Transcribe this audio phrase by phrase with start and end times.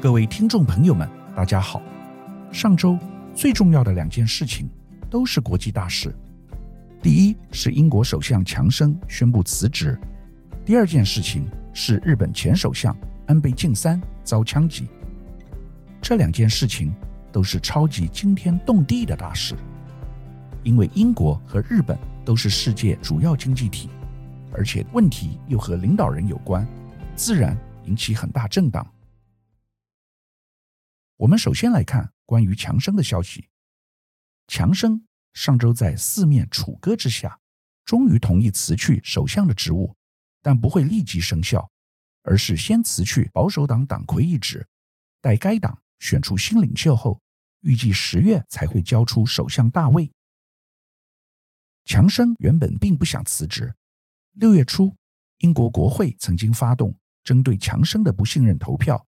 [0.00, 1.82] 各位听众朋友们，大家好。
[2.52, 2.96] 上周
[3.34, 4.70] 最重要的两件事情
[5.10, 6.14] 都是国际大事。
[7.02, 9.98] 第一是英国首相强生宣布辞职，
[10.64, 11.44] 第二件事情
[11.74, 12.96] 是日本前首相
[13.26, 14.86] 安倍晋三遭枪击。
[16.00, 16.94] 这两件事情
[17.32, 19.56] 都是超级惊天动地的大事，
[20.62, 23.90] 因为英国和日本都是世界主要经济体，
[24.52, 26.64] 而且问题又和领导人有关，
[27.16, 28.86] 自然引起很大震荡。
[31.18, 33.48] 我们首先来看关于强生的消息。
[34.46, 37.40] 强生上周在四面楚歌之下，
[37.84, 39.96] 终于同意辞去首相的职务，
[40.42, 41.68] 但不会立即生效，
[42.22, 44.64] 而是先辞去保守党党魁一职，
[45.20, 47.20] 待该党选出新领袖后，
[47.62, 50.12] 预计十月才会交出首相大位。
[51.84, 53.74] 强生原本并不想辞职。
[54.34, 54.96] 六月初，
[55.38, 59.04] 英国国会曾经发动针对强生的不信任投票，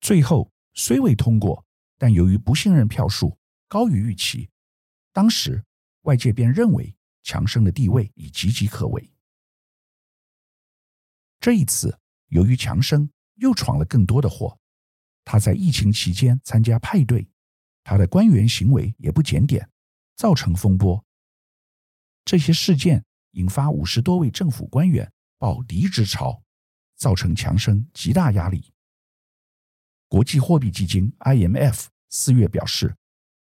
[0.00, 1.64] 最后虽未通过，
[1.96, 4.50] 但由于不信任票数高于预期，
[5.12, 5.64] 当时
[6.02, 9.12] 外界便认为强生的地位已岌岌可危。
[11.40, 14.58] 这一次，由于强生又闯了更多的祸，
[15.24, 17.28] 他在疫情期间参加派对，
[17.82, 19.70] 他的官员行为也不检点，
[20.16, 21.04] 造成风波。
[22.24, 23.04] 这些事件。
[23.34, 26.40] 引发五十多位政府官员报离职潮，
[26.94, 28.72] 造成强生极大压力。
[30.14, 32.94] 国际货币基金 IMF 四月表示，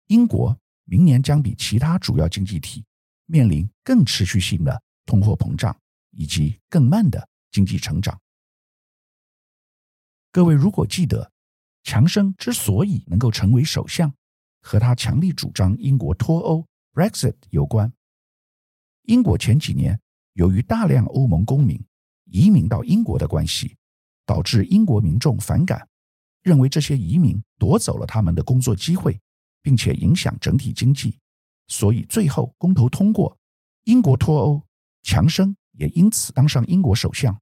[0.08, 2.84] 英国明年将比其他主要经济体
[3.26, 5.78] 面临更持续性的通货膨胀
[6.10, 8.20] 以及更慢的经济成长。
[10.32, 11.30] 各位如果记得，
[11.84, 14.12] 强生之所以能够成为首相，
[14.60, 17.92] 和他强力主张英国脱欧 （Brexit） 有关。
[19.02, 20.00] 英国前几年
[20.32, 21.80] 由于大量欧盟公民
[22.24, 23.76] 移民到英国的关系，
[24.24, 25.88] 导致英国民众反感，
[26.46, 29.20] 认为这些移民夺走了他们的工作机会，
[29.60, 31.18] 并且影响整体经济，
[31.66, 33.36] 所以最后公投通过
[33.82, 34.62] 英国脱欧，
[35.02, 37.36] 强生也因此当上英国首相。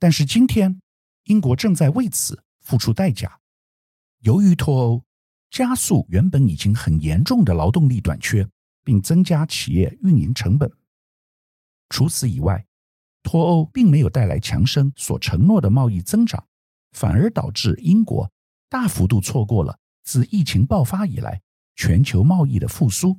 [0.00, 0.82] 但是今天，
[1.26, 3.38] 英国正在为此付出代价，
[4.18, 5.04] 由于脱欧
[5.48, 8.50] 加速原本已经很严重的劳动力短缺。
[8.84, 10.68] 并增加企业运营成本。
[11.88, 12.66] 除此以外，
[13.22, 16.44] 脱欧并没有带来强生所承诺的贸易增长，
[16.92, 18.30] 反而导致英国
[18.68, 21.42] 大幅度错过了自疫情爆发以来
[21.74, 23.18] 全球贸易的复苏。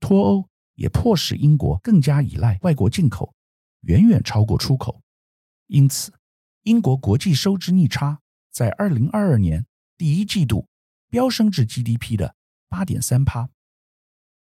[0.00, 3.34] 脱欧也迫使英国更加依赖外国进口，
[3.80, 5.02] 远远超过出口。
[5.66, 6.12] 因此，
[6.62, 9.66] 英国国际收支逆差在二零二二年
[9.96, 10.68] 第一季度
[11.10, 12.34] 飙升至 GDP 的
[12.68, 13.50] 八点三趴。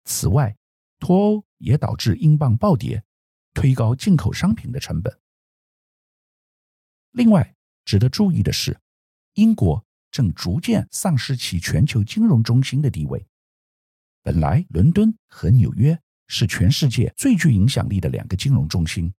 [0.06, 0.56] 此外，
[1.00, 3.04] 脱欧也导致英镑暴跌，
[3.54, 5.20] 推高进口商品的成本。
[7.12, 8.80] 另外，值得注意的是，
[9.34, 13.26] 英国正逐渐丧失其全球金融中心的地位。
[14.22, 19.14] 本来，伦敦和纽约是全世界最具影响力的两个金融中心，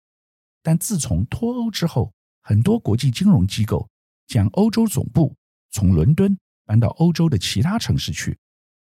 [0.61, 3.89] 但自从脱欧之后，很多国际金融机构
[4.27, 5.35] 将欧洲总部
[5.71, 8.37] 从伦敦搬到欧洲的其他城市去，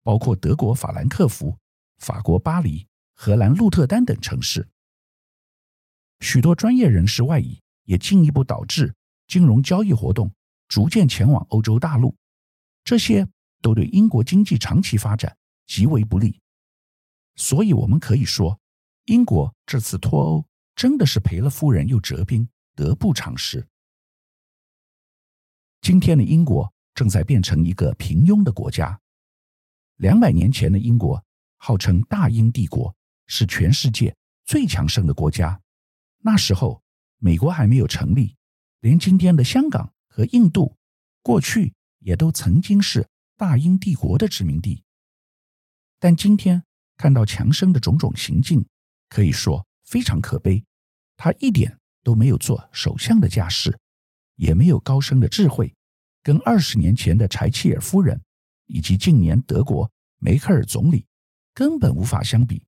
[0.03, 1.57] 包括德国法兰克福。
[1.99, 4.67] 法国巴黎、荷兰鹿特丹等城市，
[6.21, 8.95] 许多专业人士外移，也进一步导致
[9.31, 10.29] 金融交易活动
[10.67, 12.17] 逐渐前往欧洲大陆。
[12.83, 13.25] 这些
[13.63, 15.37] 都对英国经济长期发展
[15.67, 16.41] 极为不利。
[17.37, 18.59] 所以，我们可以说，
[19.05, 23.65] 英国这次脱欧真的是赔了夫人又折兵，得不偿失。
[25.81, 29.01] 今天的英国正在变成一个平庸的国家。
[29.99, 31.25] 两百年前的英国。
[31.63, 34.17] 号称大英帝国是全世界
[34.47, 35.61] 最强盛的国家。
[36.21, 36.83] 那时候，
[37.19, 38.35] 美国还没有成立，
[38.81, 40.77] 连今天的香港和印度，
[41.23, 44.83] 过去也都曾经是大英帝国的殖民地。
[45.99, 46.63] 但今天
[46.97, 48.67] 看到强生的种种行径，
[49.09, 50.65] 可以说非常可悲。
[51.17, 53.79] 他一点都没有做首相的架势，
[54.37, 55.75] 也没有高深的智慧，
[56.23, 58.19] 跟二十年前的柴契尔夫人
[58.67, 61.07] 以及近年德国梅克尔总理。
[61.53, 62.65] 根本无法相比，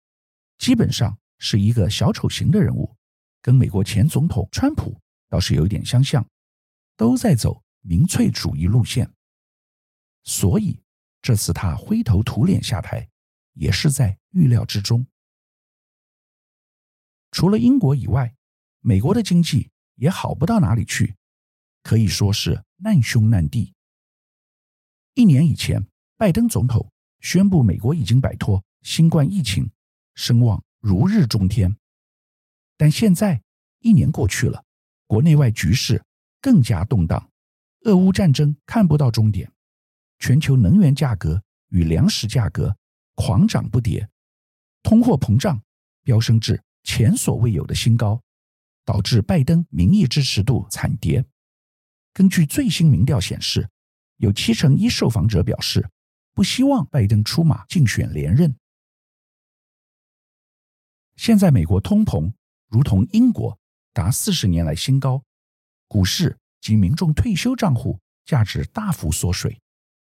[0.58, 2.94] 基本上是一个小丑型的人物，
[3.41, 5.00] 跟美国前总统川普
[5.32, 6.29] 倒是有一点相像，
[6.94, 9.11] 都在走民粹主义路线。
[10.25, 10.79] 所以
[11.23, 13.08] 这次他灰头土脸下台，
[13.55, 15.06] 也是在预料之中。
[17.31, 18.34] 除了英国以外，
[18.81, 21.17] 美国的经济也好不到哪里去，
[21.82, 23.73] 可以说是难兄难弟。
[25.14, 25.82] 一年以前，
[26.19, 28.62] 拜登总统宣布美国已经摆脱。
[28.82, 29.70] 新冠疫情
[30.14, 31.75] 声望如日中天，
[32.76, 33.43] 但现在
[33.79, 34.62] 一年过去了，
[35.12, 36.03] 国内外局势
[36.41, 37.31] 更加动荡，
[37.82, 39.53] 俄乌战争看不到终点，
[40.19, 42.75] 全球能源价格与粮食价格
[43.14, 44.09] 狂涨不跌，
[44.82, 45.62] 通货膨胀
[46.03, 48.23] 飙升至前所未有的新高，
[48.87, 51.23] 导致拜登民意支持度惨跌。
[52.15, 53.69] 根据最新民调显示，
[54.17, 55.91] 有七成一受访者表示
[56.32, 58.56] 不希望拜登出马竞选连任。
[61.17, 62.32] 现在美国通膨
[62.69, 63.58] 如同英国
[63.93, 65.23] 达四十年来新高，
[65.87, 69.61] 股市及民众退休账户价值大幅缩水，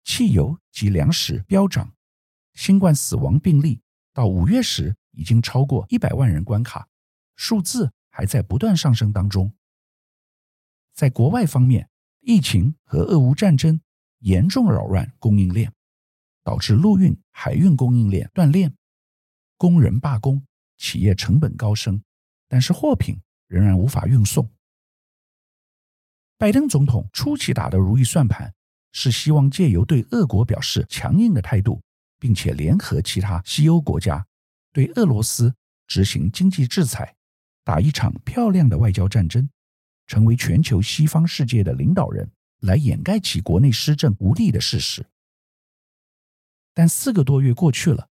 [0.05, 1.95] 汽油及粮食飙涨，
[2.55, 3.81] 新冠死亡病例
[4.13, 6.87] 到五月时已经超过一百万人关卡，
[7.37, 9.55] 数字还在不断上升当中。
[10.93, 11.89] 在国外方面，
[12.21, 13.81] 疫情和俄乌战争
[14.19, 15.73] 严重扰乱供应链，
[16.45, 18.71] 导致陆运、海运供应链断裂，
[19.57, 20.47] 工人罢工，
[20.77, 22.03] 企业成本高升，
[22.49, 23.19] 但是货品
[23.53, 24.51] 仍然无法运送。
[26.39, 28.53] 拜登总统初期打的如意算盘
[28.93, 31.83] 是希望借由对俄国表示强硬的态度，
[32.19, 34.27] 并且联合其他西欧国家
[34.73, 35.55] 对俄罗斯
[35.87, 37.15] 执行经济制裁，
[37.63, 39.47] 打一场漂亮的外交战争。
[40.09, 42.29] 成为全球西方世界的领导人，
[42.61, 45.07] 来掩盖其国内施政无力的事实。
[46.75, 48.09] 但四个多月过去了，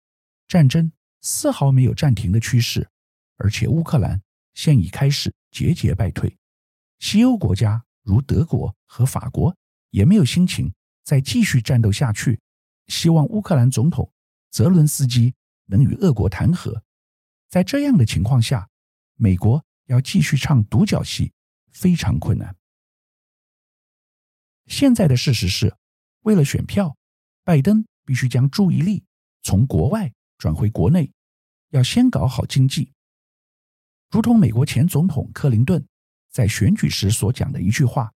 [0.47, 0.93] 战争
[1.23, 2.89] 丝毫没有暂停的趋势，
[3.39, 4.21] 而且乌克兰
[4.59, 6.37] 现已开始节节败退。
[6.99, 9.57] 西欧国家如德国和法国
[9.91, 10.75] 也没有心情
[11.05, 12.41] 再继续战斗下去，
[12.89, 14.13] 希望乌克兰总统
[14.51, 15.33] 泽伦斯基
[15.67, 16.83] 能与俄国谈和。
[17.49, 18.69] 在这样的情况下，
[19.15, 21.33] 美国要继续唱独角戏。
[21.71, 22.57] 非常困难。
[24.67, 25.77] 现在的事实是，
[26.23, 26.97] 为了选票，
[27.45, 29.05] 拜登必须将注意力
[29.43, 31.13] 从国外转回国内，
[31.69, 32.93] 要先搞好经济。
[34.11, 35.87] 如同美国前总统克林顿
[36.31, 38.13] 在选举时所讲的一句话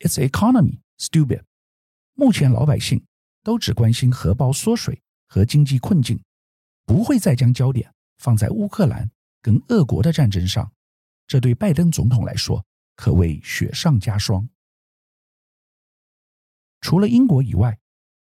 [0.00, 1.42] ：“It's economy, stupid。”
[2.14, 3.04] 目前老百姓
[3.42, 6.22] 都只关心荷包缩水和经济困境，
[6.84, 9.10] 不会再将焦点放在乌克兰
[9.40, 10.70] 跟俄国的战争上。
[11.26, 12.66] 这对拜登总统来说，
[12.96, 14.48] 可谓雪上加霜。
[16.82, 17.78] 除了英国以外，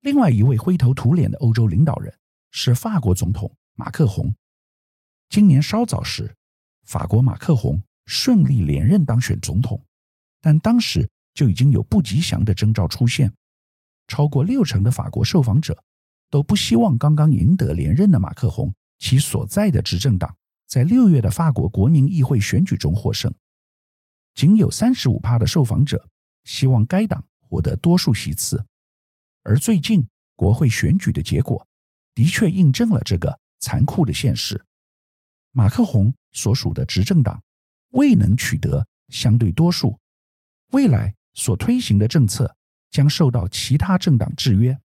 [0.01, 2.19] 另外一位灰头土脸的欧洲领导人
[2.51, 4.35] 是法国总统马克宏。
[5.31, 6.35] 今年稍早时，
[6.88, 9.85] 法国马克宏顺利连任当选总统，
[10.40, 13.31] 但当时就已经有不吉祥的征兆出现。
[14.06, 15.85] 超过六成的法国受访者
[16.31, 20.35] 都不希望刚刚赢得连任的马克宏其所在的执政党
[20.67, 23.31] 在六月的法国国民议会选举中获胜。
[24.35, 26.08] 仅有三十五趴的受访者
[26.44, 28.64] 希望该党获得多数席次，
[29.43, 31.67] 而最近国会选举的结果
[32.14, 34.64] 的确印证了这个残酷的现实：
[35.53, 37.43] 马克宏所属的执政党
[37.91, 39.99] 未能取得相对多数，
[40.73, 42.55] 未来所推行的政策
[42.91, 44.79] 将受到其他政党制约。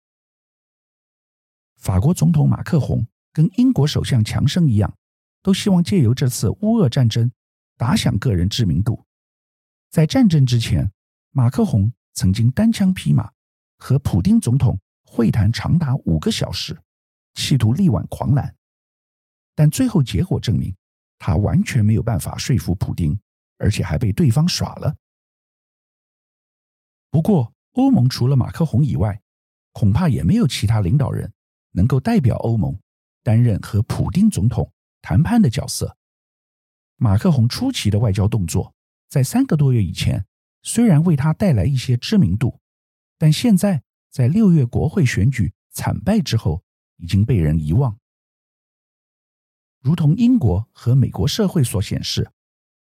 [1.76, 4.94] 法国总统马克宏跟英国首相强生一样，
[5.42, 7.32] 都希望借由这次乌俄战争
[7.76, 9.04] 打响个人知名度。
[9.88, 10.92] 在战争之前，
[11.30, 13.32] 马克宏曾经单枪匹马
[13.78, 16.78] 和普丁总统会谈长达五个小时，
[17.34, 18.54] 企图力挽狂澜。
[19.60, 20.74] 但最后结果证明，
[21.18, 23.20] 他完全没有办法说服普丁，
[23.58, 24.96] 而且还被对方耍了。
[27.10, 29.20] 不过，欧盟除了马克宏以外，
[29.72, 31.30] 恐怕也没有其他领导人
[31.72, 32.74] 能够代表欧盟
[33.22, 35.94] 担任和普丁总统谈判的角色。
[36.96, 38.74] 马克宏出奇的外交动作。
[39.10, 40.24] 在三个多月以前，
[40.62, 42.58] 虽然为他带来一些知名度，
[43.18, 46.64] 但现在在六月国会选举惨败之后，
[46.96, 47.99] 已经被人遗忘。
[49.80, 52.30] 如同英国和美国社会所显示，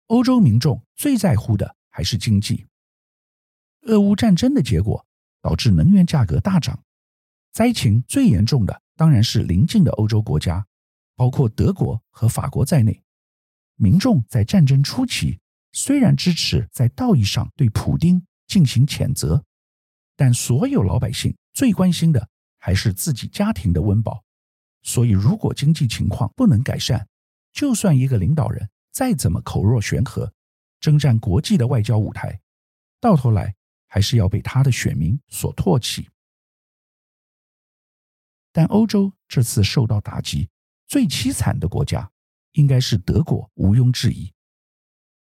[0.07, 2.65] 欧洲民众最在乎的还是经济。
[3.81, 5.05] 俄乌战争的结果
[5.41, 6.83] 导致能源价格大涨，
[7.51, 10.65] 灾情最严重的当然是邻近的欧洲国家，
[11.15, 13.03] 包括德国和法国在内。
[13.75, 15.39] 民众在战争初期。
[15.73, 19.43] 虽然支持在道义上对普丁进行谴责，
[20.15, 22.27] 但所有老百姓最关心的
[22.57, 24.23] 还是自己家庭的温饱。
[24.87, 27.05] 所以，如果经济情况不能改善，
[27.51, 30.31] 就算一个领导人再怎么口若悬河，
[30.79, 32.39] 征战国际的外交舞台，
[33.01, 33.53] 到头来
[33.87, 36.09] 还是要被他的选民所唾弃。
[38.53, 40.49] 但欧洲这次受到打击
[40.87, 42.09] 最凄惨的国家，
[42.53, 44.33] 应该是德国，毋庸置疑。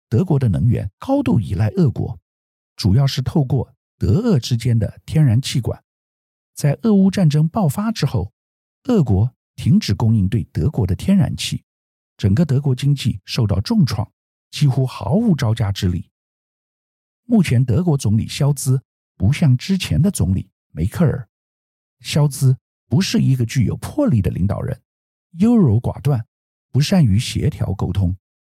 [0.09, 2.19] 德国的能源高度依赖俄国，
[2.75, 5.81] 主要是透过德俄之间的天然气管。
[6.53, 8.33] 在俄乌战争爆发之后，
[8.83, 11.63] 俄国停止供应对德国的天然气，
[12.17, 14.09] 整个德国经济受到重创，
[14.51, 16.09] 几乎毫无招架之力。
[17.23, 18.81] 目前，德国总理肖兹
[19.17, 21.27] 不像之前的总理梅克尔，
[22.01, 22.55] 肖兹
[22.87, 24.79] 不是一个具有魄力的领导人，
[25.39, 26.25] 优柔寡断，
[26.71, 28.15] 不善于协调沟通，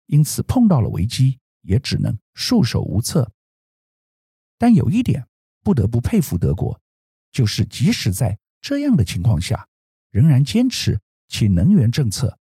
[0.08, 3.32] 因此碰到了危机也只能束手无策。
[4.58, 5.26] 但有一点
[5.64, 6.82] 不得不佩服德国，
[7.32, 9.68] 就是即使在这样的情况下，
[10.12, 12.38] 仍然坚持其能源政策，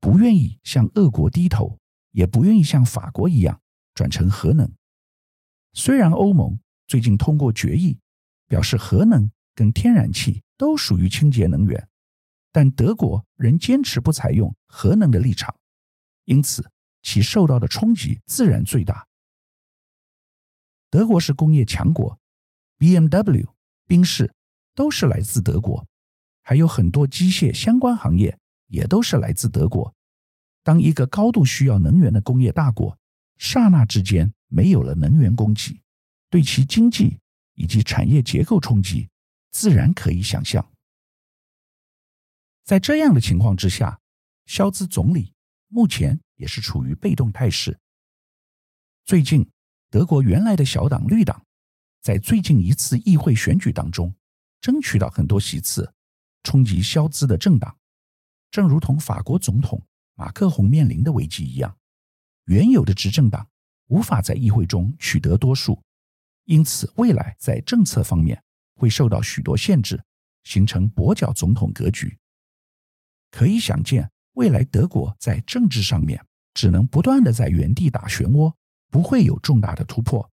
[0.00, 1.78] 不愿意向俄国低头，
[2.12, 3.60] 也不愿意像法国一样
[3.94, 4.72] 转成核能。
[5.72, 7.98] 虽然欧盟最近通过决议，
[8.48, 11.88] 表示核能跟天然气都属于清洁能源，
[12.52, 15.54] 但德国仍坚持不采用核能的立场，
[16.24, 16.70] 因此
[17.02, 19.06] 其受到的冲击自然最大。
[20.88, 22.18] 德国是工业强国
[22.78, 23.46] ，BMW、
[23.86, 24.32] 宾士
[24.74, 25.86] 都是来自德国，
[26.48, 28.38] 还有很多机械相关行业
[28.68, 29.92] 也都是来自德国。
[30.62, 32.96] 当一个高度需要能源的工业大国，
[33.36, 35.82] 刹那之间没有了能源供给，
[36.30, 37.18] 对其经济
[37.54, 39.08] 以及产业结构冲击，
[39.50, 40.64] 自然可以想象。
[42.62, 43.98] 在这样的情况之下，
[44.44, 45.34] 肖兹总理
[45.66, 47.76] 目前也是处于被动态势。
[49.04, 49.50] 最近，
[49.90, 51.44] 德国原来的小党绿党，
[52.02, 54.14] 在最近一次议会选举当中，
[54.60, 55.92] 争取到很多席次，
[56.46, 57.76] 冲击消资的政党，
[58.52, 59.84] 正如同法国总统
[60.14, 61.76] 马克宏面临的危机一样，
[62.44, 63.48] 原有的执政党
[63.88, 65.82] 无法在议会中取得多数，
[66.44, 68.40] 因此未来在政策方面
[68.76, 70.00] 会受到许多限制，
[70.44, 72.16] 形成跛脚总统格局。
[73.32, 76.24] 可以想见，未来德国在政治上面
[76.54, 78.54] 只能不断的在原地打漩涡。
[78.88, 80.30] 不会有重大的突破。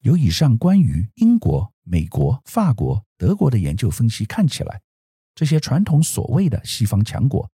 [0.00, 4.82] 由以上关于英国、美国、法国、德国的研究分析看起来，
[5.34, 7.50] 这些传统所谓的西方强国，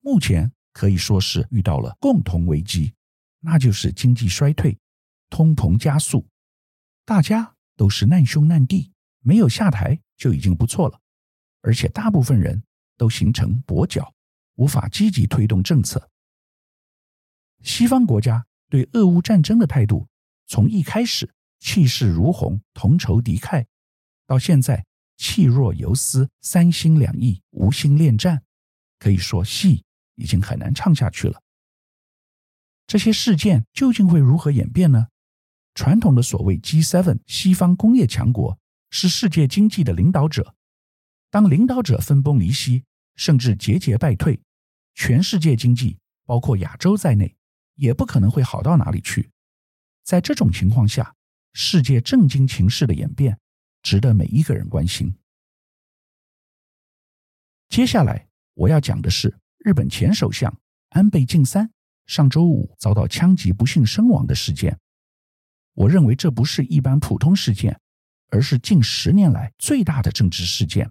[0.00, 2.94] 目前可以说是遇到了共同危机，
[3.40, 4.78] 那就是经济衰退、
[5.28, 6.26] 通膨加速。
[7.04, 11.00] 大家都是难兄难弟，没有下台就已经不错了，
[11.62, 12.62] 而且大部分人
[12.96, 14.14] 都形成跛脚，
[14.54, 16.08] 无法积极推动政策。
[17.62, 18.46] 西方国家。
[18.70, 20.06] 对俄乌战争的态度，
[20.46, 23.66] 从一开始气势如虹、同仇敌忾，
[24.30, 28.44] 到现在气若游丝、三心两意、无心恋战，
[29.00, 29.82] 可以说戏
[30.14, 31.42] 已经很难唱下去了。
[32.86, 35.08] 这些事件究竟会如何演变呢？
[35.74, 38.56] 传统的所谓 G7 西方工业强国
[38.90, 40.54] 是世界经济的领导者，
[41.28, 42.84] 当领导者分崩离析，
[43.16, 44.40] 甚至节节败退，
[44.94, 47.34] 全世界经济，包括亚洲在内，
[47.74, 49.28] 也不可能会好到哪里去。
[50.04, 51.16] 在这种情况下，
[51.52, 53.36] 世界政经情势的演变
[53.82, 55.14] 值得每一个人关心。
[57.68, 60.54] 接下来我要讲的是日本前首相
[60.90, 61.70] 安倍晋三
[62.06, 64.78] 上周五遭到枪击不幸身亡的事件。
[65.74, 67.80] 我认为这不是一般普通事件，
[68.28, 70.90] 而是近十年来最大的政治事件。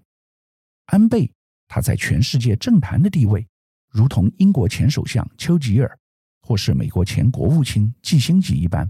[0.85, 1.31] 安倍
[1.67, 3.47] 他在全世界政坛的地位，
[3.89, 5.97] 如同英国前首相丘吉尔。
[6.41, 8.89] 或是美国前国务卿基辛格一般，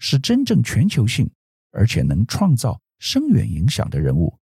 [0.00, 1.30] 是真正全球性
[1.70, 4.38] 而且能创造深远影响的人物。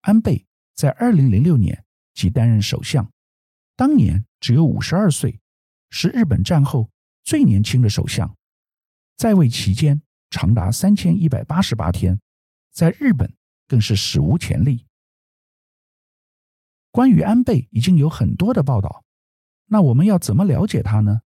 [0.00, 3.12] 安倍在二零零六年即担任首相，
[3.76, 5.38] 当年只有五十二岁，
[5.90, 6.90] 是日本战后
[7.22, 8.36] 最年轻的首相，
[9.16, 12.20] 在位期间长达三千一百八十八天，
[12.72, 13.32] 在日本
[13.68, 14.86] 更是史无前例。
[16.90, 19.04] 关于安倍已经有很多的报道，
[19.66, 21.20] 那我们要怎么了解他呢？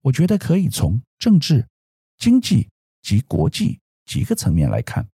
[0.00, 1.68] 我觉得可以从政治、
[2.16, 2.70] 经济
[3.02, 5.08] 及国际几个层面来看。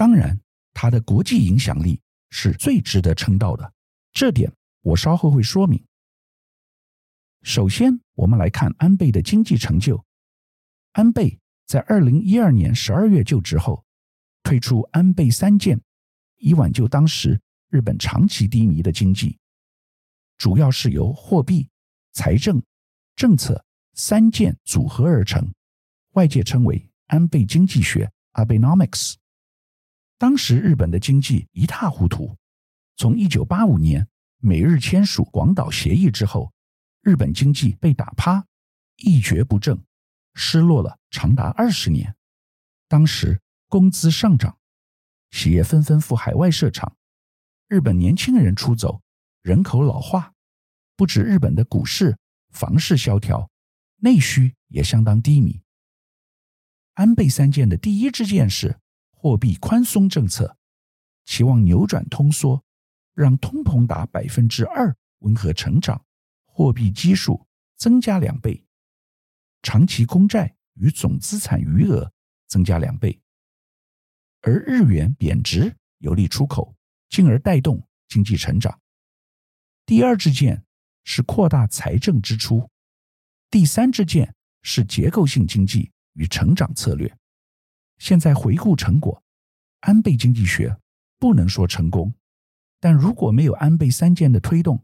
[0.00, 0.40] 当然，
[0.72, 3.70] 他的国际影响力是最值得称道的，
[4.14, 5.84] 这点我稍后会说明。
[7.42, 10.02] 首先，我们来看安倍的经济成就。
[10.92, 13.84] 安倍在二零一二年十二月就职后，
[14.42, 15.78] 推出安倍三件，
[16.38, 17.38] 以挽救当时
[17.68, 19.38] 日本长期低迷的经济，
[20.38, 21.68] 主要是由货币、
[22.14, 22.62] 财政、
[23.14, 23.62] 政策。
[23.92, 25.52] 三件组合而成，
[26.12, 29.16] 外界称为安倍经济学 （Abenomics）。
[30.20, 32.36] 当时日本的经济一塌糊涂。
[32.98, 36.52] 从一九八五年美日签署广岛协议之后，
[37.00, 38.44] 日本经济被打趴，
[38.96, 39.82] 一蹶不振，
[40.34, 42.14] 失落了长达二十年。
[42.86, 44.58] 当时工资上涨，
[45.30, 46.94] 企业纷纷赴海外设厂，
[47.66, 49.00] 日本年轻人出走，
[49.40, 50.34] 人口老化，
[50.96, 52.18] 不止日本的股市、
[52.50, 53.48] 房市萧条。
[54.02, 55.62] 内需也相当低迷。
[56.92, 58.79] 安倍三件的第一支箭是
[59.22, 60.56] 货币宽松政策，
[61.26, 62.64] 期望扭转通缩，
[63.12, 66.02] 让通膨达百分之二，温和成长，
[66.46, 67.46] 货币基数
[67.76, 68.64] 增加两倍，
[69.60, 72.10] 长期公债与总资产余额
[72.46, 73.20] 增加两倍，
[74.40, 76.74] 而日元贬值有利出口，
[77.10, 78.80] 进而带动经济成长。
[79.84, 80.64] 第二支箭
[81.04, 82.70] 是扩大财政支出，
[83.50, 87.14] 第三支箭是结构性经济与成长策略。
[88.00, 89.22] 现在回顾成果，
[89.80, 90.74] 安倍经济学
[91.18, 92.12] 不能说成功，
[92.80, 94.82] 但如果没有安倍三件的推动，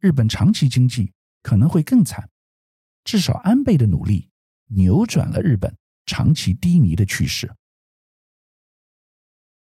[0.00, 2.28] 日本长期经济可能会更惨。
[3.04, 4.30] 至少安倍的努力
[4.68, 7.54] 扭转了日本长期低迷的趋势。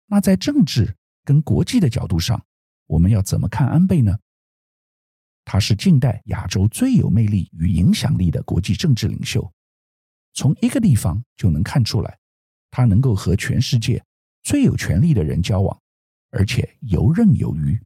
[0.07, 2.45] 那在政治跟国际的角度上，
[2.87, 4.19] 我们要怎么看安倍呢？
[5.45, 9.49] 他是近代亚洲最有魅力与影响力的国际政治领袖。
[10.33, 12.19] 从一个地方就能看出来，
[12.71, 14.03] 他能够和全世界
[14.41, 15.79] 最有权力的人交往，
[16.31, 17.79] 而且游刃有余，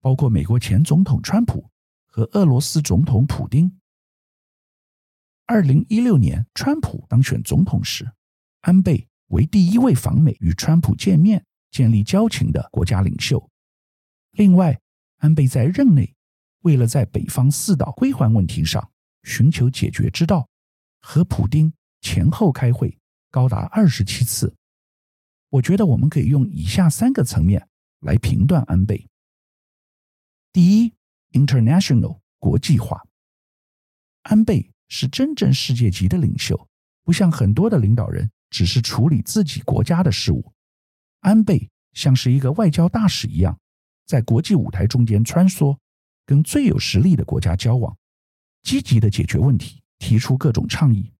[0.00, 1.70] 包括美国前总统川普
[2.08, 3.70] 和俄罗斯总统普丁。
[5.46, 8.10] 二零一六年，川普当选总统时，
[8.62, 11.44] 安倍为第一位访美与川普见面。
[11.70, 13.48] 建立交情的国家领袖。
[14.32, 14.80] 另外，
[15.18, 16.16] 安倍在任内，
[16.62, 18.90] 为了在北方四岛归还问题上
[19.22, 20.48] 寻求解决之道，
[21.00, 22.98] 和普丁前后开会
[23.30, 24.54] 高达二十七次。
[25.48, 27.68] 我觉得我们可以用以下三个层面
[28.00, 29.08] 来评断安倍：
[30.52, 30.92] 第一
[31.32, 33.02] ，international 国际化。
[34.22, 36.68] 安倍是真正世界级的领袖，
[37.02, 40.52] 不像很多的领导人只是处理自己国家的事务。
[41.20, 43.58] 安倍像是一个外交大使一样，
[44.06, 45.76] 在国际舞台中间穿梭，
[46.26, 47.96] 跟最有实力的国家交往，
[48.62, 51.12] 积极的解决问题，提出各种倡议。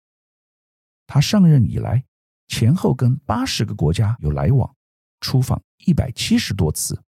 [1.12, 2.04] 他上任以来，
[2.46, 4.76] 前后跟八十个国家有来往，
[5.20, 7.02] 出访一百七十多次。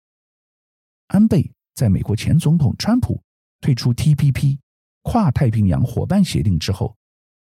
[1.07, 3.23] 安倍在美国前总统川普
[3.61, 4.59] 退出 TPP
[5.03, 6.97] 跨太平洋伙伴协定之后，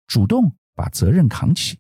[0.07, 1.79] 主动把责任扛起，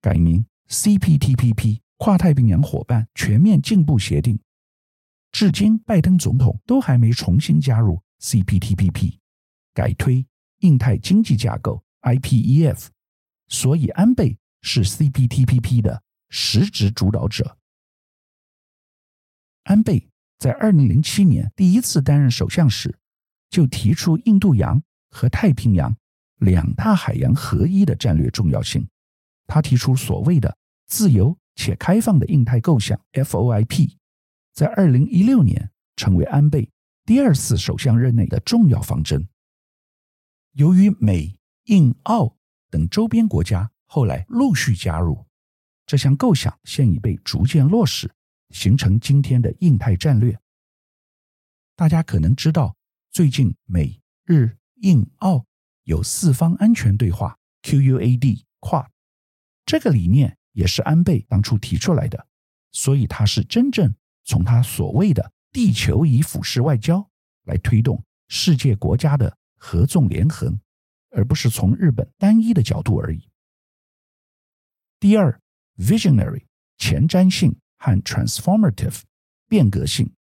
[0.00, 1.80] 改名 CPTPP。
[1.96, 4.38] 跨太平洋伙伴全面进步协定，
[5.32, 9.18] 至今拜登总统都还没重新加入 CPTPP，
[9.74, 10.24] 改推
[10.60, 12.86] 印太经济架构 IPEF，
[13.52, 17.56] 所以安倍是 CPTPP 的实质主导者。
[19.62, 20.08] 安倍
[20.40, 22.98] 在二零零七年第一次担任首相时，
[23.48, 25.96] 就提出印度洋和太平洋
[26.38, 28.88] 两大海洋合一的战略重要性。
[29.46, 31.38] 他提出所谓的自由。
[31.54, 33.96] 且开放的印太构想 （FOIP）
[34.54, 36.70] 在二零一六年成为安倍
[37.04, 39.28] 第二次首相任内的重要方针。
[40.52, 42.34] 由于美、印、澳
[42.72, 45.26] 等周边国家后来陆续加入，
[45.84, 48.10] 这项构想现已被逐渐落实，
[48.48, 50.40] 形成今天的印太战略。
[51.76, 52.74] 大家可能知道，
[53.10, 55.44] 最近美、日、印、澳
[55.84, 58.90] 有四方安全对话 （QUAD） 跨
[59.66, 60.38] 这个理念。
[60.54, 62.26] 也是安倍当初提出来的，
[62.72, 67.10] 所以他是真正从他所谓的“地球仪俯视外交”
[67.48, 70.60] 来推动世界国家的合纵连横，
[71.12, 73.28] 而不是从日本单一的角度而已。
[74.98, 75.40] 第二
[75.78, 76.44] ，visionary
[76.78, 79.00] 前瞻性和 transformative
[79.48, 80.12] 变革性。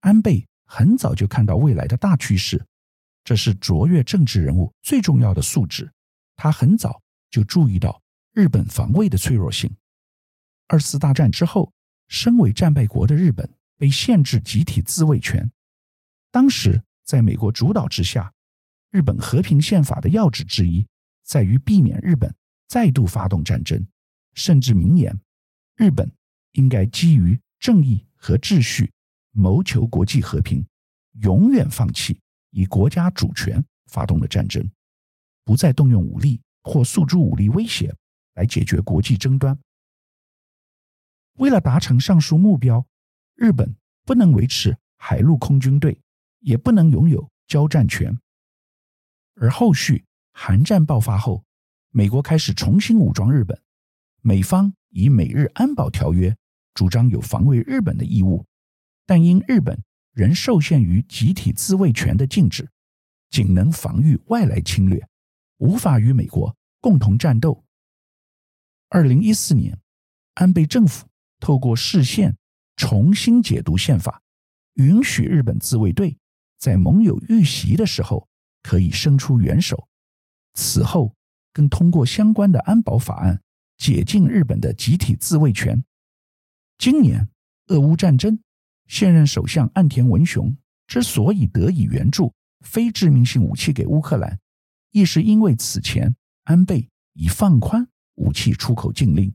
[0.00, 2.64] 安倍很早就看到未来的大趋势，
[3.24, 5.92] 这是卓越政治人物最重要的素质。
[6.36, 8.02] 他很早就注意到。
[8.32, 9.74] 日本防卫的脆弱性。
[10.66, 11.72] 二次大战之后，
[12.08, 13.48] 身为战败国的日本
[13.78, 15.50] 被限制集体自卫权。
[16.30, 18.30] 当时在美国主导之下，
[18.96, 20.86] 日本和平宪法的要旨之一
[21.22, 22.34] 在于避免日本
[22.66, 23.86] 再度发动战争，
[24.32, 25.14] 甚至明言
[25.76, 26.10] 日本
[26.52, 28.90] 应该基于正义和秩序
[29.32, 30.64] 谋求国际和平，
[31.20, 32.18] 永远放弃
[32.52, 34.66] 以国家主权发动的战争，
[35.44, 37.94] 不再动用武力或诉诸武力威胁。
[38.32, 39.58] 来解决国际争端。
[41.34, 42.86] 为了达成上述目标，
[43.34, 46.00] 日本不能维持海陆空军队，
[46.40, 48.18] 也不能拥有交战权。
[49.36, 51.44] 而后续韩战爆发后，
[51.90, 53.60] 美国开始重新武装日本，
[54.22, 56.34] 美方以美日安保条约
[56.74, 58.46] 主张有防卫日本的义务，
[59.04, 62.68] 但因日本仍受限于集体自卫权的禁止，
[63.30, 65.06] 仅能防御外来侵略，
[65.58, 67.64] 无法与美国共同战斗。
[68.88, 69.78] 二零一四年，
[70.34, 71.06] 安倍政府
[71.40, 72.36] 透过释宪
[72.76, 74.22] 重新解读宪法，
[74.74, 76.16] 允许日本自卫队
[76.58, 78.28] 在盟友遇袭的时候
[78.66, 79.86] 可以伸出援手。
[80.54, 81.14] 此后，
[81.52, 83.40] 更通过相关的安保法案，
[83.78, 85.84] 解禁日本的集体自卫权。
[86.76, 87.28] 今年，
[87.68, 88.40] 俄乌战争，
[88.88, 90.56] 现任首相岸田文雄
[90.88, 94.40] 之所以得以援助非致命性武器给乌克兰，
[94.90, 97.86] 亦是因为此前安倍已放宽。
[98.16, 99.32] 武器出口禁令。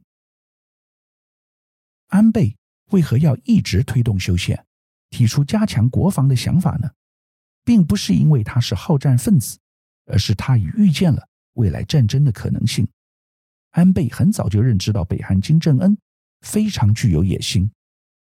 [2.08, 2.58] 安倍
[2.90, 4.66] 为何要一直推动修宪，
[5.10, 6.90] 提出加强国防的想法呢？
[7.64, 9.60] 并不是因为他是好战分子，
[10.06, 12.88] 而是他已预见了未来战争的可能性。
[13.72, 15.98] 安倍很早就认知到北韩金正恩
[16.42, 17.72] 非常具有野心，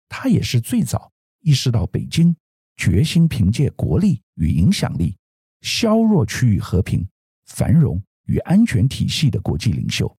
[0.08, 2.36] 他也是最早意识到北京
[2.76, 5.18] 决心凭借国力与影响力
[5.62, 7.08] 削弱区域和平、
[7.46, 10.16] 繁荣与安全体系的国际领袖，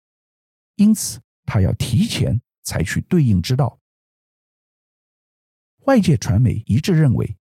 [0.76, 3.78] 因此他要提前采取对应之道。
[5.86, 7.36] 外界传媒一致认为，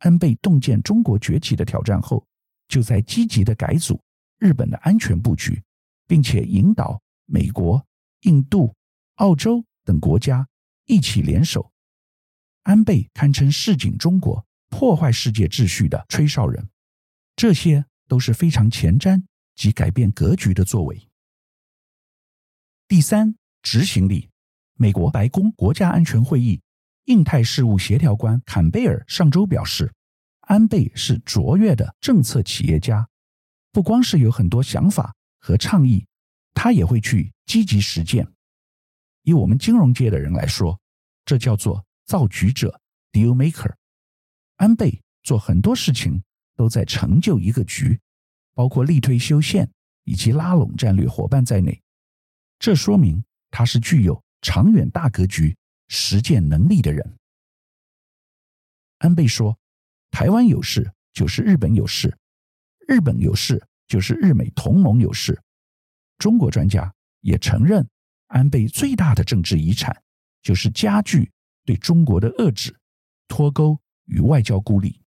[0.00, 2.26] 安倍洞见中国崛起的挑战后，
[2.68, 3.98] 就在积极的改组
[4.38, 5.62] 日本的安全布局，
[6.06, 7.82] 并且引导美国、
[8.22, 8.74] 印度、
[9.16, 10.46] 澳洲等国家
[10.86, 11.70] 一起联手。
[12.64, 16.68] 安倍堪称示警中国破坏世界秩序的吹哨人，
[17.36, 19.22] 这些都是非常前瞻
[19.54, 21.08] 及改变格局的作为。
[22.86, 24.28] 第三，执行力。
[24.74, 26.60] 美国白宫国家安全会议。
[27.04, 29.92] 印太事务协调官坎贝尔上周表示，
[30.40, 33.08] 安倍是卓越的政策企业家，
[33.72, 36.06] 不光是有很多想法和倡议，
[36.54, 38.26] 他也会去积极实践。
[39.22, 40.78] 以我们金融界的人来说，
[41.24, 42.80] 这叫做造局者
[43.12, 43.74] （deal maker）。
[44.56, 46.22] 安倍做很多事情
[46.56, 47.98] 都在成就一个局，
[48.54, 49.70] 包括力推修宪
[50.04, 51.80] 以及拉拢战略伙伴在内。
[52.58, 55.56] 这说明他是具有长远大格局。
[55.92, 57.18] 实践能力的人，
[58.98, 59.58] 安倍说
[60.12, 62.16] ：“台湾有事就是日本有事，
[62.86, 65.42] 日本有事就是日美同盟有事。”
[66.16, 67.84] 中国专家也承认，
[68.28, 70.00] 安倍最大的政治遗产
[70.42, 71.28] 就是加剧
[71.64, 72.78] 对中国的遏制、
[73.26, 75.02] 脱钩与外交孤立。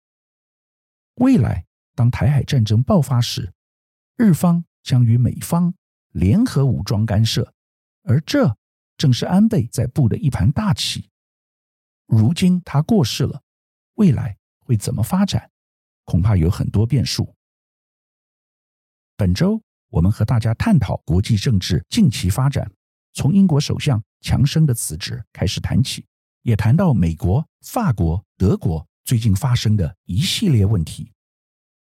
[1.15, 1.65] 未来
[1.95, 3.53] 当台海战争爆发时，
[4.17, 5.73] 日方将与美方
[6.09, 7.53] 联合武装干涉，
[8.03, 8.57] 而这。
[9.03, 11.09] 正是安倍在布的一盘大棋。
[12.07, 13.43] 如今他过世了，
[13.95, 15.51] 未来会怎么发展，
[16.05, 17.35] 恐怕有很多变数。
[19.17, 22.71] 本周我们和大家探讨国际政治近期发展，
[23.11, 26.05] 从英国首相强生的辞职开始谈起，
[26.43, 31.11] 也谈到美国、法国、德国最近发生的一系列问题。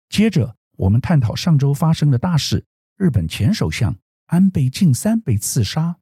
[0.09, 2.65] 接着我们探讨上周发生的大事：
[2.97, 5.99] 日本前首相安倍晋三被刺杀。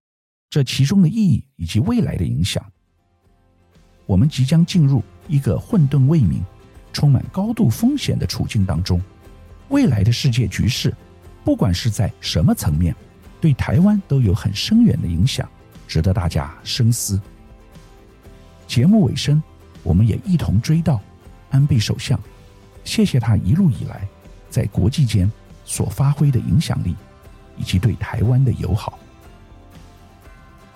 [0.51, 2.65] 这其中的意义以及未来的影响，
[4.07, 6.43] 我们即将进入一个混沌未明、
[6.93, 9.01] 充满高度风险的处境当中。
[9.69, 10.95] 未来的世界局势，
[11.45, 12.97] 不管是在什么层面，
[13.41, 15.47] 对台湾都有很深远的影响，
[15.87, 17.21] 值得大家深思。
[18.67, 19.43] 节目尾声，
[19.83, 20.99] 我们也一同追悼
[21.51, 22.19] 安倍首相，
[22.85, 24.09] 谢谢他一路以来
[24.49, 25.31] 在国际间
[25.67, 26.97] 所发挥的影响力，
[27.59, 28.99] 以及对台湾的友好。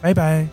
[0.00, 0.46] 拜拜。